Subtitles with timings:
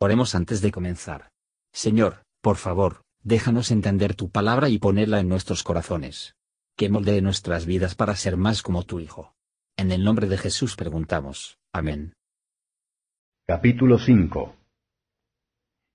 [0.00, 1.30] Oremos antes de comenzar.
[1.72, 6.36] Señor, por favor, déjanos entender tu palabra y ponerla en nuestros corazones.
[6.76, 9.34] Que moldee nuestras vidas para ser más como tu Hijo.
[9.76, 11.58] En el nombre de Jesús preguntamos.
[11.72, 12.12] Amén.
[13.48, 14.54] Capítulo 5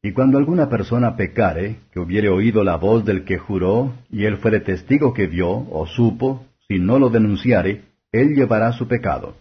[0.02, 4.36] Y cuando alguna persona pecare, que hubiere oído la voz del que juró, y él
[4.36, 9.38] fuere testigo que vio, o supo, si no lo denunciare, él llevará su pecado.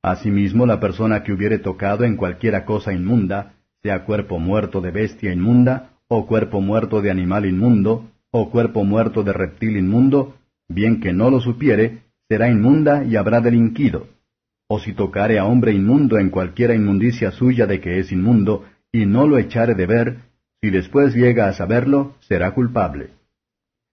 [0.00, 5.32] Asimismo, la persona que hubiere tocado en cualquiera cosa inmunda, sea cuerpo muerto de bestia
[5.32, 10.36] inmunda, o cuerpo muerto de animal inmundo, o cuerpo muerto de reptil inmundo,
[10.68, 14.08] bien que no lo supiere, será inmunda y habrá delinquido.
[14.68, 19.06] O si tocare a hombre inmundo en cualquiera inmundicia suya de que es inmundo, y
[19.06, 20.16] no lo echare de ver,
[20.60, 23.10] si después llega a saberlo, será culpable.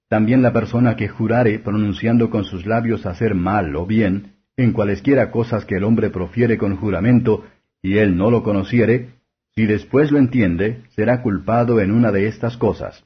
[0.10, 5.32] También la persona que jurare pronunciando con sus labios hacer mal o bien, en cualesquiera
[5.32, 7.46] cosas que el hombre profiere con juramento,
[7.82, 9.17] y él no lo conociere,
[9.58, 13.04] si después lo entiende, será culpado en una de estas cosas.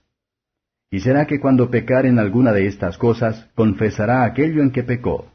[0.92, 5.32] Y será que cuando pecar en alguna de estas cosas, confesará aquello en que pecó,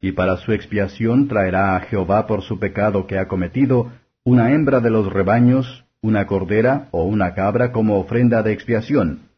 [0.00, 3.92] y para su expiación traerá a Jehová por su pecado que ha cometido
[4.24, 9.28] una hembra de los rebaños, una cordera o una cabra como ofrenda de expiación,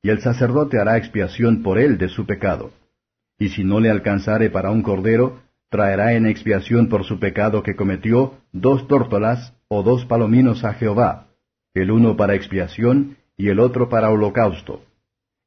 [0.00, 2.70] y el sacerdote hará expiación por él de su pecado.
[3.36, 5.40] Y si no le alcanzare para un cordero,
[5.70, 11.26] traerá en expiación por su pecado que cometió dos tórtolas o dos palominos a Jehová,
[11.74, 14.82] el uno para expiación y el otro para holocausto.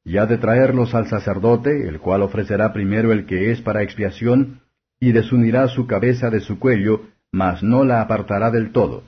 [0.04, 4.60] Y ha de traerlos al sacerdote, el cual ofrecerá primero el que es para expiación,
[5.00, 9.04] y desunirá su cabeza de su cuello, mas no la apartará del todo.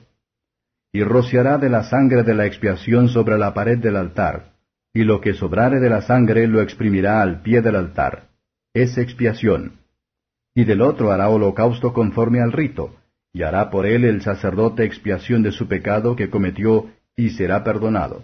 [0.91, 4.53] Y rociará de la sangre de la expiación sobre la pared del altar,
[4.93, 8.29] y lo que sobrare de la sangre lo exprimirá al pie del altar.
[8.73, 9.79] Es expiación.
[10.53, 12.95] Y del otro hará holocausto conforme al rito,
[13.35, 16.85] y hará por él el sacerdote expiación de su pecado que cometió,
[17.17, 18.23] y será perdonado.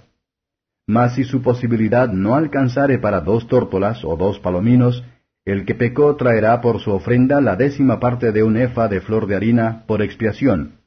[0.88, 5.04] Mas si su posibilidad no alcanzare para dos tórtolas o dos palominos,
[5.44, 9.28] el que pecó traerá por su ofrenda la décima parte de un efa de flor
[9.28, 10.80] de harina por expiación.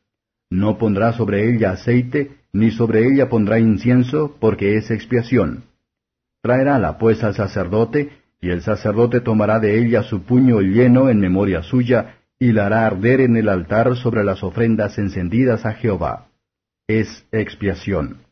[0.48, 5.64] No pondrá sobre ella aceite, ni sobre ella pondrá incienso, porque es expiación.
[6.40, 8.08] Traerála pues al sacerdote,
[8.40, 12.86] y el sacerdote tomará de ella su puño lleno en memoria suya, y la hará
[12.86, 16.28] arder en el altar sobre las ofrendas encendidas a Jehová.
[16.86, 18.22] Es expiación.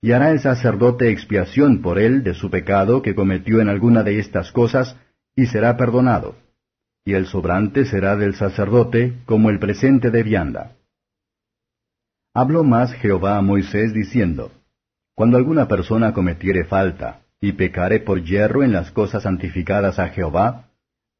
[0.00, 4.18] Y hará el sacerdote expiación por él de su pecado que cometió en alguna de
[4.18, 4.96] estas cosas,
[5.34, 6.36] y será perdonado.
[7.04, 10.76] Y el sobrante será del sacerdote como el presente de vianda.
[12.34, 14.52] Habló más Jehová a Moisés diciendo,
[15.14, 20.65] Cuando alguna persona cometiere falta, y pecare por hierro en las cosas santificadas a Jehová,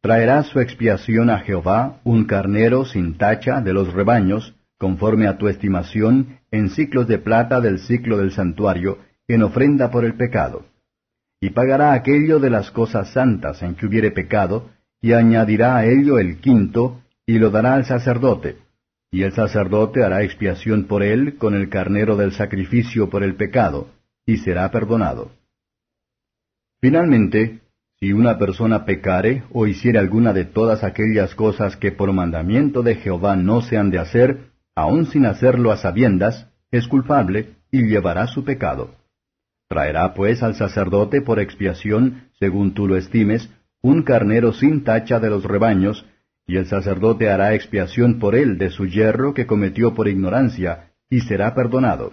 [0.00, 5.48] Traerá su expiación a Jehová un carnero sin tacha de los rebaños, conforme a tu
[5.48, 8.98] estimación, en ciclos de plata del ciclo del santuario,
[9.28, 10.66] en ofrenda por el pecado.
[11.40, 14.70] Y pagará aquello de las cosas santas en que hubiere pecado,
[15.00, 18.58] y añadirá a ello el quinto, y lo dará al sacerdote.
[19.10, 23.88] Y el sacerdote hará expiación por él con el carnero del sacrificio por el pecado,
[24.24, 25.30] y será perdonado.
[26.80, 27.60] Finalmente,
[27.98, 32.96] si una persona pecare o hiciere alguna de todas aquellas cosas que por mandamiento de
[32.96, 38.26] Jehová no se han de hacer, aun sin hacerlo a sabiendas, es culpable y llevará
[38.26, 38.94] su pecado.
[39.68, 45.30] Traerá pues al sacerdote por expiación, según tú lo estimes, un carnero sin tacha de
[45.30, 46.06] los rebaños,
[46.46, 51.20] y el sacerdote hará expiación por él de su yerro que cometió por ignorancia, y
[51.20, 52.12] será perdonado.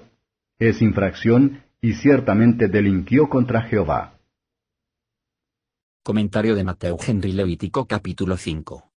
[0.57, 4.13] Es infracción, y ciertamente delinquió contra Jehová.
[6.06, 8.91] Comentario de Mateo Henry Levítico capítulo 5.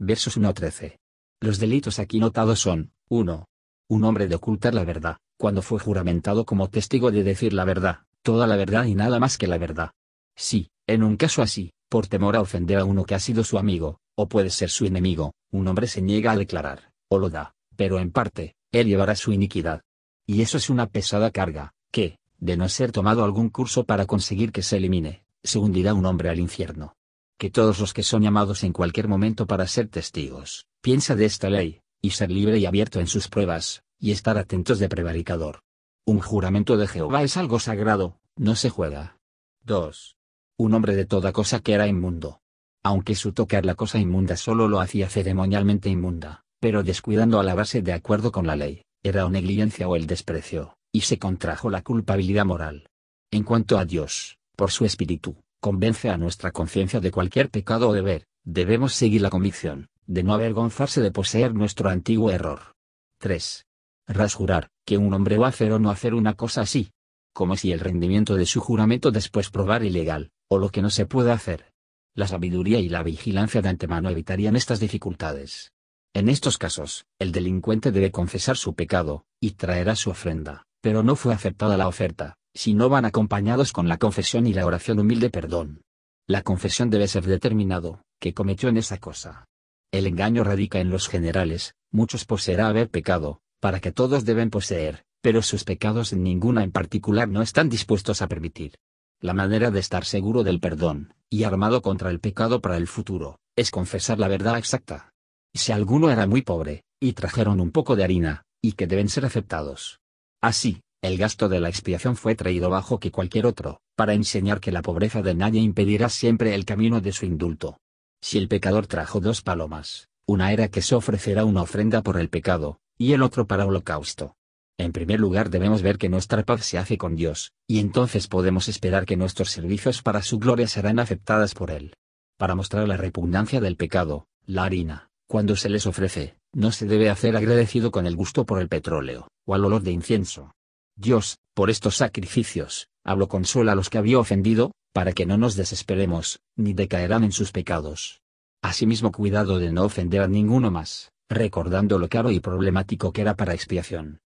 [0.00, 0.98] Versos 1 a 13.
[1.40, 3.46] Los delitos aquí notados son, 1.
[3.88, 8.00] Un hombre de ocultar la verdad, cuando fue juramentado como testigo de decir la verdad,
[8.22, 9.92] toda la verdad y nada más que la verdad.
[10.34, 13.56] Sí, en un caso así, por temor a ofender a uno que ha sido su
[13.56, 17.54] amigo, o puede ser su enemigo, un hombre se niega a declarar, o lo da,
[17.76, 19.82] pero en parte, él llevará su iniquidad.
[20.26, 24.50] Y eso es una pesada carga, que, de no ser tomado algún curso para conseguir
[24.50, 26.94] que se elimine, se hundirá un hombre al infierno.
[27.38, 31.50] Que todos los que son llamados en cualquier momento para ser testigos, piensa de esta
[31.50, 35.60] ley, y ser libre y abierto en sus pruebas, y estar atentos de prevaricador.
[36.06, 39.18] Un juramento de Jehová es algo sagrado, no se juega.
[39.64, 40.16] 2.
[40.58, 42.40] Un hombre de toda cosa que era inmundo.
[42.82, 47.54] Aunque su tocar la cosa inmunda solo lo hacía ceremonialmente inmunda, pero descuidando a la
[47.54, 51.70] base de acuerdo con la ley, era o negligencia o el desprecio, y se contrajo
[51.70, 52.88] la culpabilidad moral.
[53.30, 57.92] En cuanto a Dios, por su espíritu, convence a nuestra conciencia de cualquier pecado o
[57.92, 62.76] deber, debemos seguir la convicción, de no avergonzarse de poseer nuestro antiguo error.
[63.18, 63.66] 3.
[64.06, 66.92] rasjurar, que un hombre va a hacer o no hacer una cosa así.
[67.34, 71.06] Como si el rendimiento de su juramento después probar ilegal, o lo que no se
[71.06, 71.72] puede hacer.
[72.14, 75.72] La sabiduría y la vigilancia de antemano evitarían estas dificultades.
[76.14, 81.16] En estos casos, el delincuente debe confesar su pecado, y traerá su ofrenda, pero no
[81.16, 85.30] fue aceptada la oferta, si no van acompañados con la confesión y la oración humilde
[85.30, 85.82] perdón.
[86.26, 89.46] La confesión debe ser determinado, que cometió en esa cosa.
[89.90, 95.04] El engaño radica en los generales, muchos poseerá haber pecado, para que todos deben poseer,
[95.20, 98.76] pero sus pecados en ninguna en particular no están dispuestos a permitir.
[99.20, 103.38] La manera de estar seguro del perdón, y armado contra el pecado para el futuro,
[103.56, 105.12] es confesar la verdad exacta.
[105.54, 109.24] Si alguno era muy pobre, y trajeron un poco de harina, y que deben ser
[109.24, 110.00] aceptados.
[110.40, 114.70] Así, el gasto de la expiación fue traído bajo que cualquier otro, para enseñar que
[114.70, 117.78] la pobreza de nadie impedirá siempre el camino de su indulto.
[118.20, 122.28] Si el pecador trajo dos palomas, una era que se ofrecerá una ofrenda por el
[122.28, 124.36] pecado, y el otro para holocausto.
[124.78, 128.68] En primer lugar debemos ver que nuestra paz se hace con Dios, y entonces podemos
[128.68, 131.94] esperar que nuestros servicios para su gloria serán aceptadas por Él.
[132.38, 137.10] Para mostrar la repugnancia del pecado, la harina, cuando se les ofrece, no se debe
[137.10, 140.52] hacer agradecido con el gusto por el petróleo, o al olor de incienso.
[140.96, 145.56] Dios, por estos sacrificios, hablo consuela a los que había ofendido, para que no nos
[145.56, 148.20] desesperemos, ni decaerán en sus pecados.
[148.62, 153.34] Asimismo cuidado de no ofender a ninguno más, recordando lo caro y problemático que era
[153.34, 154.20] para expiación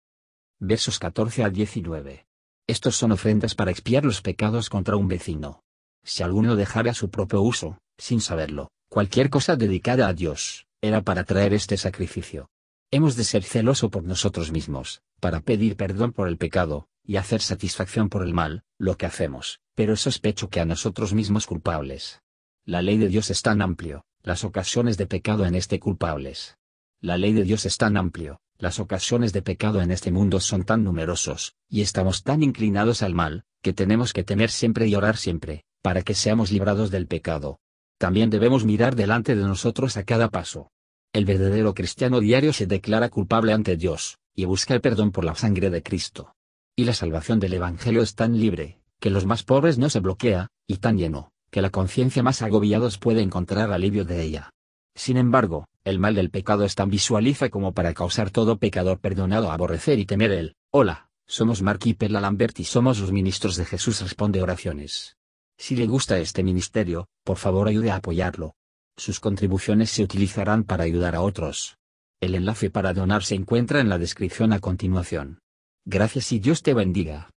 [0.64, 2.24] versos 14 a 19.
[2.68, 5.64] Estos son ofrendas para expiar los pecados contra un vecino.
[6.04, 11.24] Si alguno dejara su propio uso, sin saberlo, cualquier cosa dedicada a Dios, era para
[11.24, 12.48] traer este sacrificio.
[12.94, 17.40] Hemos de ser celoso por nosotros mismos, para pedir perdón por el pecado, y hacer
[17.40, 22.20] satisfacción por el mal, lo que hacemos, pero sospecho que a nosotros mismos culpables.
[22.66, 26.58] La ley de Dios es tan amplio, las ocasiones de pecado en este culpables.
[27.00, 30.64] La ley de Dios es tan amplio, las ocasiones de pecado en este mundo son
[30.64, 35.16] tan numerosos, y estamos tan inclinados al mal, que tenemos que temer siempre y orar
[35.16, 37.58] siempre, para que seamos librados del pecado.
[37.96, 40.71] También debemos mirar delante de nosotros a cada paso.
[41.14, 45.34] El verdadero cristiano diario se declara culpable ante Dios, y busca el perdón por la
[45.34, 46.34] sangre de Cristo.
[46.74, 50.48] Y la salvación del Evangelio es tan libre, que los más pobres no se bloquea,
[50.66, 54.54] y tan lleno, que la conciencia más agobiados puede encontrar alivio de ella.
[54.94, 59.50] Sin embargo, el mal del pecado es tan visualiza como para causar todo pecador perdonado
[59.50, 60.54] a aborrecer y temer él.
[60.70, 65.18] Hola, somos Mark y Perla Lambert y somos los ministros de Jesús Responde Oraciones.
[65.58, 68.54] Si le gusta este ministerio, por favor ayude a apoyarlo.
[68.96, 71.76] Sus contribuciones se utilizarán para ayudar a otros.
[72.20, 75.40] El enlace para donar se encuentra en la descripción a continuación.
[75.84, 77.30] Gracias y Dios te bendiga.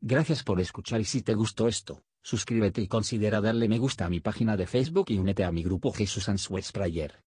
[0.00, 4.08] Gracias por escuchar y si te gustó esto, suscríbete y considera darle me gusta a
[4.08, 7.20] mi página de Facebook y únete a mi grupo Jesús Answers Prayer.